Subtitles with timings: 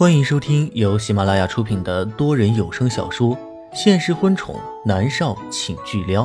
[0.00, 3.36] 欢迎收听由喜马拉雅出品的多人有声小说
[3.74, 6.24] 《现实婚宠男少请巨撩》，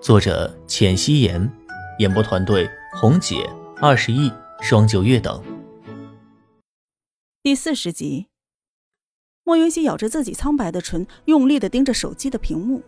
[0.00, 1.52] 作者：浅汐颜，
[1.98, 3.46] 演播团队：红姐、
[3.76, 4.32] 二十亿、
[4.62, 5.38] 双九月等。
[7.42, 8.28] 第四十集，
[9.44, 12.82] 莫云熙咬着自己苍白的唇，用力的盯着手机的屏幕。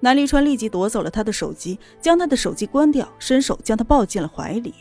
[0.00, 4.72] 南离川立即夺走了他的手机，将他的手机关掉，伸手将他抱进了怀里。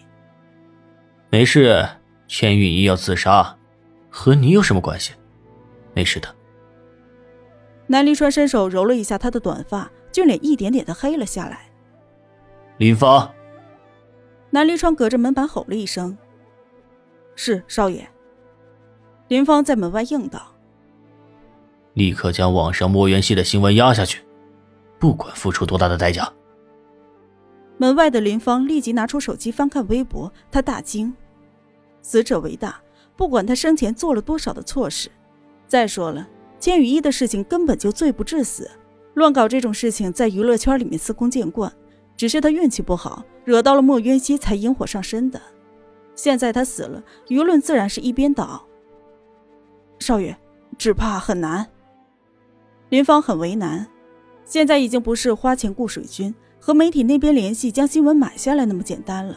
[1.29, 1.85] 没事，
[2.29, 3.56] 千羽衣要自杀。
[4.17, 5.13] 和你有什么关系？
[5.93, 6.27] 没事的。
[7.85, 11.69] 南离川伸手揉了一下他的短发，俊脸一点点的黑了下来。
[12.77, 13.31] 林芳。
[14.49, 16.17] 南离川隔着门板吼了一声
[17.37, 18.09] ：“是少爷。”
[19.29, 20.51] 林芳在门外应道
[21.93, 24.25] ：“立刻将网上莫元熙的新闻压下去，
[24.97, 26.27] 不管付出多大的代价。”
[27.77, 31.13] 门外的林芳立即拿出手机翻看微博，他大惊
[32.01, 32.81] ：“死者为大。”
[33.17, 35.09] 不管他生前做了多少的错事，
[35.67, 36.25] 再说了，
[36.59, 38.69] 千羽衣的事情根本就罪不至死，
[39.15, 41.73] 乱搞这种事情在娱乐圈里面司空见惯，
[42.15, 45.41] 只是他运气不好，惹到了莫渊熙才引火上身的。
[46.13, 48.65] 现在他死了，舆论自然是一边倒。
[49.99, 50.37] 少爷，
[50.77, 51.67] 只怕很难。
[52.89, 53.87] 林芳很为难，
[54.45, 59.35] 现在已经不是花钱雇水军和媒体那边联系将新闻买下来那么简单了。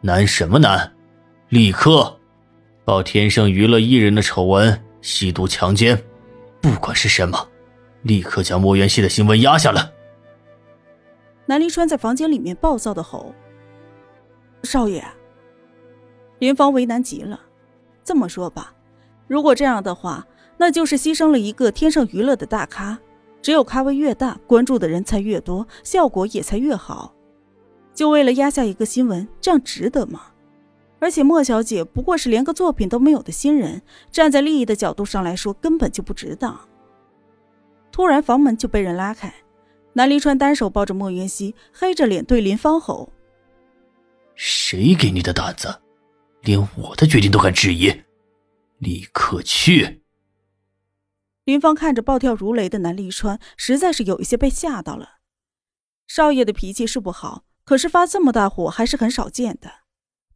[0.00, 0.92] 难什么难？
[1.50, 2.17] 立刻！
[2.88, 6.02] 报天盛娱乐艺人的丑闻，吸毒强奸，
[6.62, 7.46] 不管是什么，
[8.00, 9.92] 立刻将莫元熙的新闻压下来。
[11.44, 13.34] 南离川在房间里面暴躁的吼
[14.64, 15.04] ：“少爷！”
[16.40, 17.38] 林芳为难极了。
[18.02, 18.72] 这么说吧，
[19.26, 22.98] 如果这样的话，那就是牺牲了一个天盛娱乐的大咖。
[23.42, 27.14] 只有咖位越大，关注的人才越多，效果也才越好。
[27.92, 30.22] 就为了压下一个新闻，这样值得吗？
[31.00, 36.58] 而且莫小姐不过是连个作品都没有的新人，站在利益的角度上来说，根本就不值当。
[37.92, 39.32] 突然，房门就被人拉开，
[39.92, 43.12] 南离川单手抱着莫云熙，黑着脸对林芳吼
[44.34, 45.80] ：“谁给你的胆子，
[46.42, 47.92] 连我的决定都敢质疑？
[48.78, 50.02] 立刻去！”
[51.44, 55.18] 林芳看着暴跳如雷的南离川，实在是有一些被吓到了。
[56.06, 59.70] 少爷的脾气是不好，可是发这么大火还是很少见的。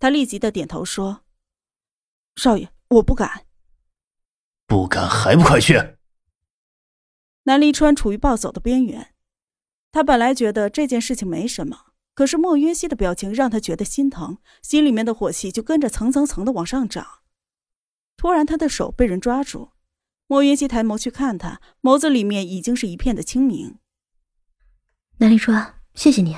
[0.02, 1.22] 他立即的点头说
[2.34, 3.46] ：“少爷，我不敢，
[4.66, 5.74] 不敢还不快去！”
[7.46, 9.14] 南离川处于暴走的边缘，
[9.92, 17.20] 他本来觉得这件事情没什么，可是莫约西的表情让他觉得心疼，心里面的火气就跟着层层层的往上涨。
[18.16, 19.70] 突然，他的手被人抓住，
[20.26, 23.78] 莫约西抬眸去看他，眸子里面已经是一片的清明。
[25.19, 26.36] 南离川，谢谢你，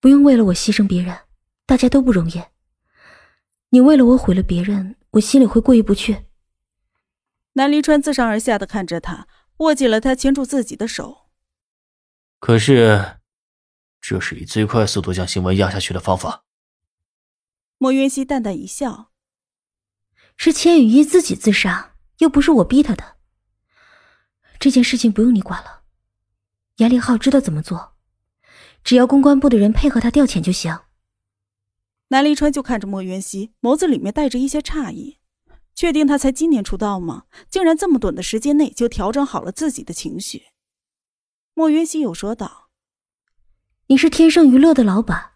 [0.00, 1.16] 不用为了我牺牲别人。
[1.70, 2.42] 大家都不容易，
[3.68, 6.24] 你为了我毁了别人，我心里会过意不去。
[7.52, 11.30] 南离川自上而下的看着他，握紧了他牵住自己的手。
[12.40, 13.20] 可是，
[14.00, 16.42] 这是以最快速度将新闻压下去的方法。
[17.78, 19.12] 莫云熙淡淡一笑
[20.36, 23.18] ：“是千羽衣自己自杀，又不是我逼他的。
[24.58, 25.82] 这件事情不用你管了，
[26.78, 27.92] 严立浩知道怎么做，
[28.82, 30.76] 只要公关部的人配合他调遣就行。”
[32.12, 35.18] 南离川就看着莫云熙，眸子里面带着一些诧异。
[35.76, 37.24] 确定他才今年出道吗？
[37.48, 40.42] 竟然这么短的时间内就调整好了自己的情绪。
[41.54, 42.68] 莫云熙又说道
[43.86, 45.30] ：“你是天盛娱乐的老板，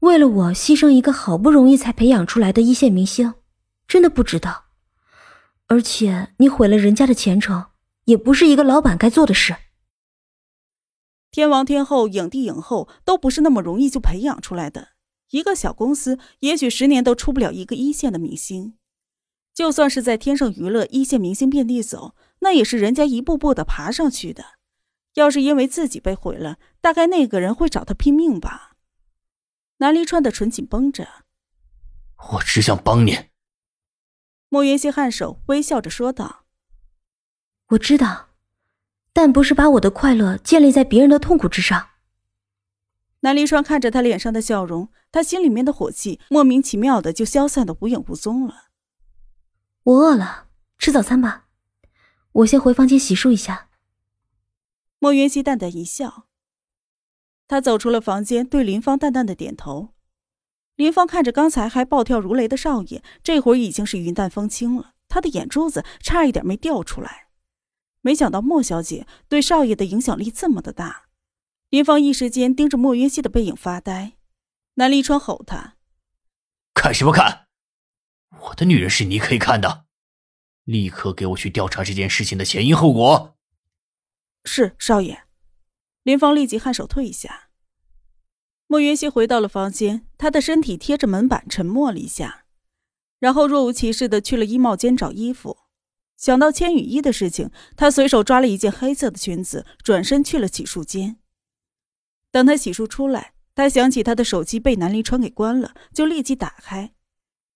[0.00, 3.34] 为了我牺牲一个好不容易才培养出来的一线明星，
[3.88, 4.64] 真的不值得。
[5.66, 7.66] 而且你毁了人家的前程，
[8.04, 9.56] 也不是一个老板该做的事。
[11.30, 14.90] 天王天后、影帝影后都不是那么容易就培养出来的。”
[15.30, 18.74] 一个小公司，也许十年都出不了一个一线的明星。
[19.52, 24.44] 就算是在天盛娱乐，一线明星遍地走，那也是人家一步步的爬上去的。
[25.14, 28.76] 要是因为自己被毁了，大概那个人会找他拼命吧。
[29.78, 31.08] 南离川的唇紧绷着，
[32.32, 33.26] 我只想帮你。
[34.48, 36.44] 莫云熙颔首，微笑着说道
[37.70, 38.28] ：“我知道，
[39.12, 41.90] 但不是把我的快乐建立在别人的痛苦之上。”
[43.20, 48.68] 南离川看着他脸上的笑容，他心里面的火气莫名其妙的就消散的无影无踪了。
[49.82, 50.48] 我饿了，
[50.78, 51.46] 吃早餐吧。
[52.32, 53.70] 我先回房间洗漱一下。
[55.00, 56.26] 莫云溪淡淡一笑，
[57.48, 59.94] 他走出了房间，对林芳淡淡的点头。
[60.76, 67.28] 林芳看着刚才还暴跳如雷的少爷，这会儿已经是云淡风轻了，他的眼珠子差一点没掉出来。
[68.00, 71.07] 没想到莫小姐对少爷的影响力这么的大。
[71.70, 74.16] 林芳一时间盯着莫云熙的背影发呆，
[74.74, 75.76] 南离川吼他
[76.72, 77.48] ：“看什么看？”
[78.40, 79.84] 我的女人是你可以看的，
[80.64, 83.36] 立刻给我去调查这件事情的前因后果。
[84.44, 85.24] 是少爷。
[86.04, 87.50] 林芳立即颔首退下。
[88.66, 92.46] 莫云熙回到了房间，他的身体贴着门板，沉默了一下，
[93.18, 95.58] 然后若无其事的去了衣帽间找衣服。
[96.16, 101.18] 想到千羽衣的事情，他随手抓了一件黑色的裙子，转身去了洗漱间。
[102.30, 106.94] 等他洗漱出来，他想起他的手机被南离川给关了，就立即打开，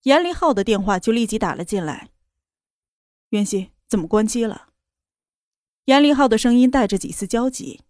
[0.02, 2.10] 严立浩的电话就立即打了进来。
[3.30, 4.68] 袁熙，怎么关机了？
[5.86, 7.82] 严立浩的声音带着几丝焦急。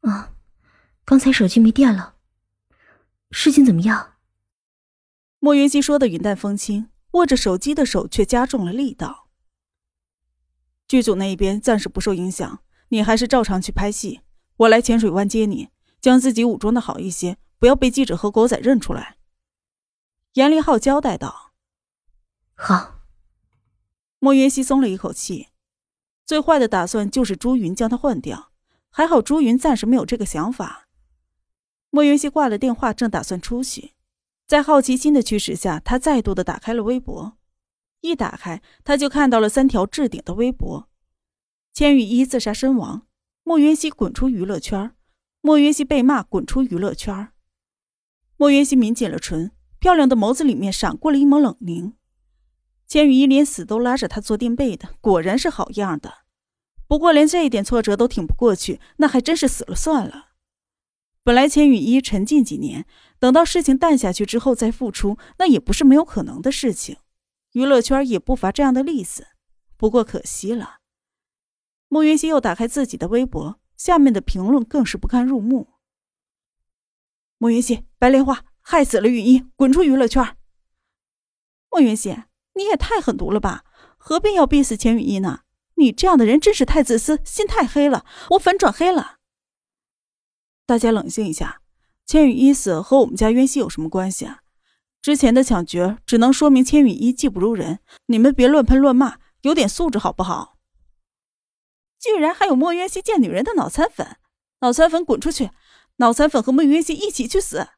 [0.00, 0.34] 啊，
[1.04, 2.16] 刚才手机没电了。
[3.30, 4.14] 事情怎么样？
[5.38, 9.28] 莫云熙说的云淡风轻，握着手机的手却加重了力道。
[10.86, 14.20] 剧组那一边暂时不受影响，你还是照常去拍戏。
[14.58, 15.70] 我来浅水湾接你，
[16.02, 19.16] 将自己武装的好一些，不要被记者和狗仔认出来。
[20.34, 21.52] 严立浩交代道。
[22.54, 22.98] 好。
[24.18, 25.48] 莫云熙松了一口气。
[26.24, 28.52] 最坏的打算就是朱云将他换掉，
[28.90, 30.88] 还好朱云暂时没有这个想法。
[31.90, 33.92] 莫云熙挂了电话，正打算出去，
[34.46, 37.36] 在好奇心的驱使下，他再度的打开了微博。
[38.00, 40.88] 一打开，他就看到了三条置顶的微博：
[41.74, 43.06] 千羽一自杀身亡，
[43.42, 44.94] 莫云熙滚出娱乐圈，
[45.44, 47.32] 莫云熙被骂滚出娱乐圈。
[48.36, 49.50] 莫云熙抿紧了唇，
[49.80, 51.94] 漂亮的眸子里面闪过了一抹冷凝。
[52.86, 56.18] 千羽一连死都拉着他做垫背的，果然是好样的。
[56.86, 60.28] 不过连这一点挫折都挺不过去，那还真是死了算了。
[61.24, 62.86] 本来千羽一沉浸几年，
[63.18, 66.98] 等到事情淡下去之后再复出，那也不是没有可能的事情。
[67.52, 69.26] 娱乐圈也不乏这样的例子，
[69.76, 70.76] 不过可惜了。
[71.88, 75.72] 莫云熙又打开自己的微博，下面的评论更是不堪入目。
[77.36, 80.36] 莫云溪，白莲花害死了雨衣，滚出娱乐圈。
[81.68, 82.22] 莫云溪，
[82.54, 83.64] 你也太狠毒了吧？
[83.96, 85.40] 何必要逼死千羽衣呢？
[85.74, 88.06] 你这样的人真是太自私，心太黑了。
[88.30, 89.16] 我粉转黑了。
[90.64, 91.60] 大家冷静一下，
[92.06, 94.42] 千羽一死和我们家渊熙有什么关系啊？
[95.00, 97.80] 之前的抢角只能说明千羽一技不如人。
[98.06, 100.51] 你们别乱喷乱骂，有点素质好不好？
[102.02, 104.16] 居然还有莫渊熙见女人的脑残粉，
[104.60, 105.50] 脑残粉滚出去！
[105.98, 107.68] 脑残粉和莫渊熙一起去死！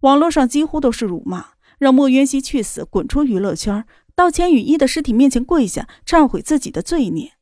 [0.00, 3.86] 网络上几乎都是辱骂，让莫渊熙去死，滚出娱乐圈。
[4.14, 7.34] 到千羽一的尸体面前跪下，忏悔自己的罪孽，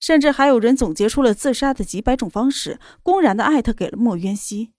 [0.00, 4.72] 甚至还有人总结出了自杀的几百种方式，公然的艾特给了莫渊熙。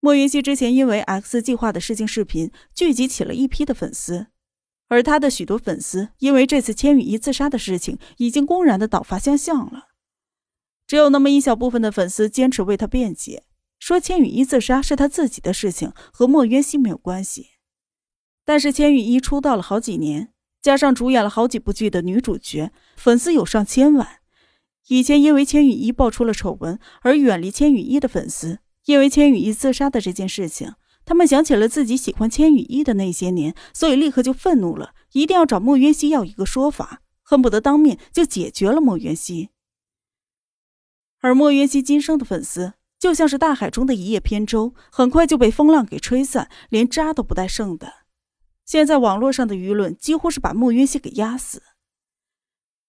[0.00, 4.26] 莫云熙之前因为 X 计划的试镜视频聚集起了一批的粉丝，
[4.88, 9.88] 而他的许多粉丝因为这次千羽一自杀的事情，已经公然的倒发相向了。
[10.86, 13.44] 只有那么一小部分的粉丝坚持为他辩解，
[13.78, 17.48] 说千羽一自杀是他自己的事情，和莫渊熙没有关系。
[18.44, 20.32] 但是千羽一出道了好几年，
[20.62, 24.20] 加上主演了好几部剧的女主角，粉丝有上千万。
[24.88, 30.72] 以前因为千羽一爆出了丑闻而远离千羽一的粉丝，因为千羽一自杀的这件事情，
[31.08, 39.48] 他们想起了自己喜欢千羽一的那些年，所以立刻就愤怒了，一定要找莫渊熙要一个说法，恨不得当面就解决了莫渊熙。
[41.20, 47.90] 而莫渊熙今生的粉丝就像是大海中的一叶扁舟，很快就被风浪给吹散，连渣都不带剩的。
[48.66, 51.62] 现在网络上的舆论几乎是把莫云熙给压死。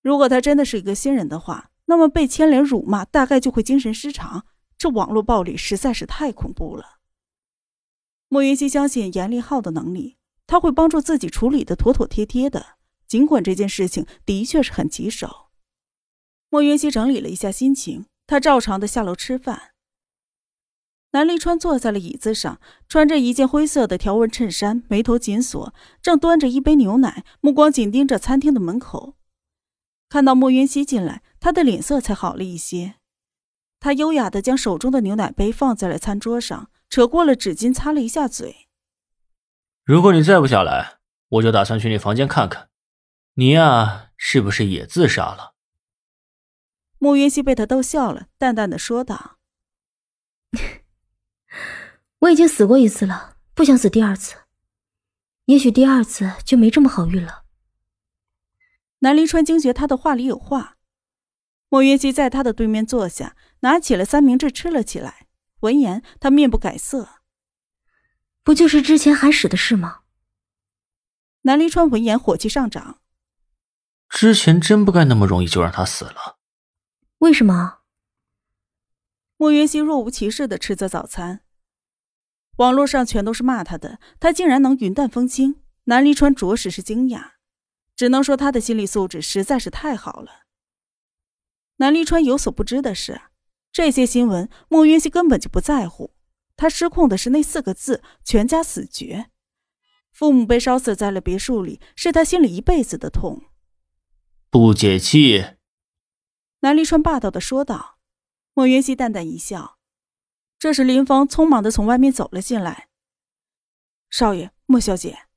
[0.01, 4.45] 如果他真的是一个新人的话，那么被牵连辱骂，大概就会精神失常。
[4.77, 6.98] 这网络暴力实在是太恐怖了。
[8.29, 10.15] 莫云熙相信严立浩的能力，
[10.47, 12.77] 他会帮助自己处理的妥妥帖帖的。
[13.07, 15.47] 尽管这件事情的确是很棘手。
[16.51, 19.71] 莫云熙整理了一下心情，他照常的下楼吃饭。
[21.11, 29.15] 南立川坐在了椅子上，穿着一件灰色的条纹衬衫，眉头紧锁，正端着一杯牛奶，目光紧盯着餐厅的门口。
[30.07, 32.95] 看到莫云熙进来，他的脸色才好了一些。
[33.79, 38.67] 他优雅的将手中的牛奶杯放在了餐桌上，扯过了纸巾擦了一下嘴。
[39.83, 42.69] 如果你再不下来，我就打算去你房间看看，
[43.35, 45.55] 你呀，是不是也自杀了？
[46.97, 49.37] 莫云熙被他逗笑了，淡淡的说道。
[52.19, 54.35] 我已经死过一次了，不想死第二次。
[55.45, 57.45] 也许第二次就没这么好运了。
[58.99, 60.77] 南离川惊觉他的话里有话。
[61.69, 65.28] 莫云熙在他的对面坐下，拿起了三明治吃了起来。
[65.61, 67.21] 闻言，他面不改色。
[68.43, 69.99] 不就是之前喊屎的事吗？
[71.41, 73.01] 南离川闻言，火气上涨。
[74.09, 76.39] 之前真不该那么容易就让他死了。
[77.19, 77.79] 为什么？
[79.37, 81.41] 莫云熙若无其事的吃着早餐。
[82.57, 87.33] 网络上全都是骂他的，他竟然能云淡风轻，南离川着实是惊讶，
[87.95, 90.43] 只能说他的心理素质实在是太好了。
[91.77, 93.21] 南离川有所不知的是，
[93.71, 96.15] 这些新闻莫云熙根本就不在乎，
[96.55, 99.29] 他失控的是那四个字：全家死绝。
[100.11, 103.43] 父母被烧死在了别墅里，是他心里一辈子的痛。
[104.49, 105.45] 不解气。
[106.61, 107.97] 南离川霸道的说道。
[108.53, 109.77] 莫云熙淡淡一笑。
[110.57, 112.89] 这时林芳匆忙的从外面走了进来。
[114.09, 115.27] 少爷，莫小姐。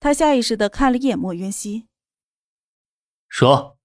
[0.00, 1.88] 他下意识的看了一眼莫云熙，
[3.28, 3.75] 说：“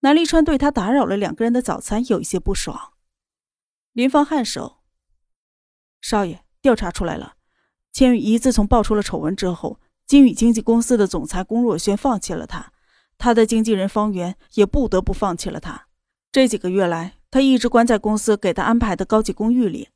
[0.00, 2.92] 南立川对他打扰了两个人的早餐有一些不爽。”
[3.92, 4.78] 林芳颔首
[6.00, 7.34] ：“少爷，调查出来了，
[7.92, 12.72] 千羽一自从爆出了丑闻之后，金宇经纪公司的总裁龚若轩放弃了他，
[13.16, 15.86] 他的经纪人方圆也不得不放弃了他。
[16.30, 19.88] 这几个月来，他一直关在公司给他安排的高级公寓里。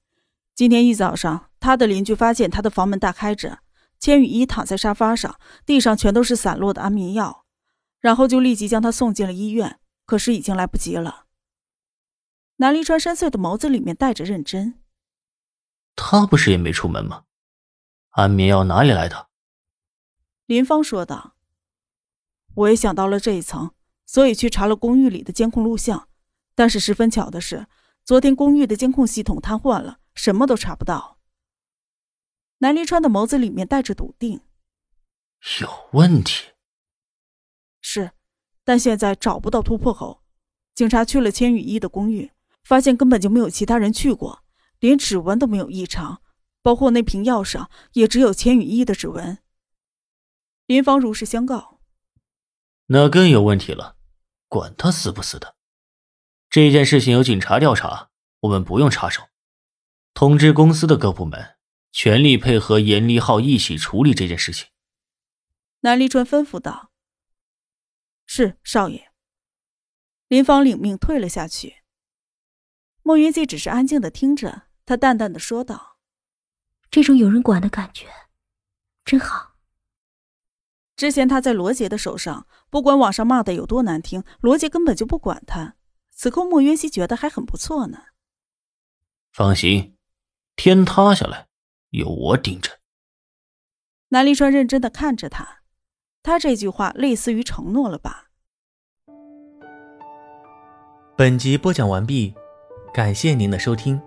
[0.54, 3.60] 今天一早上，他的邻居发现他的房门大开着。”
[4.00, 7.44] 千羽一躺在沙发上，地上全都是散落的安眠药，
[8.00, 9.78] 然后就立即将他送进了医院。
[10.12, 11.24] 可是已经来不及了。
[12.56, 14.78] 南离川深邃的眸子里面带着认真。
[15.96, 17.24] 他不是也没出门吗？
[18.10, 19.30] 安眠药哪里来的？
[20.44, 21.34] 林芳说道。
[22.56, 26.10] 我也想到了这一层，所以去查了公寓里的监控录像。
[26.54, 27.66] 但是十分巧的是，
[28.04, 31.18] 昨天公寓的监控系统瘫痪了，什么都查不到。
[32.58, 34.42] 南离川的眸子里面带着笃定，
[35.62, 36.50] 有问题。
[37.80, 38.10] 是，
[38.64, 40.22] 但现在找不到突破口。
[40.74, 42.32] 警察去了千羽一的公寓，
[42.64, 44.42] 发现根本就没有其他人去过，
[44.80, 46.22] 连指纹都没有异常，
[46.62, 49.38] 包括那瓶药上也只有千羽一的指纹。
[50.66, 51.80] 林芳如实相告。
[52.86, 53.96] 那更有问题了，
[54.48, 55.56] 管他死不死的，
[56.48, 59.22] 这件事情由警察调查，我们不用插手，
[60.14, 61.56] 通知公司的各部门。
[61.94, 64.68] 全力配合严立浩一起处理这件事情。
[65.80, 66.90] 南立川吩咐道
[68.34, 69.12] ：“是少爷。”
[70.26, 71.82] 林芳领命退了下去。
[73.02, 75.98] 莫云熙只是安静的听着，他淡淡的说道
[76.90, 78.08] ：“这种有人管的感觉，
[79.04, 79.58] 真好。”
[80.96, 85.76] 之前他在罗杰的手上，不管网上骂的有多难听，罗杰根本就不管他。
[86.10, 87.98] 此刻莫云熙觉得还很不错呢。
[89.30, 89.98] 放心，
[90.56, 91.48] 天塌下来。
[91.90, 92.80] 有我顶着。
[94.08, 95.61] 南立川认真的看着他，
[96.22, 98.28] 他这句话类似于承诺了吧？
[101.16, 102.34] 本集播讲完毕，
[102.94, 104.00] 感谢您的收听。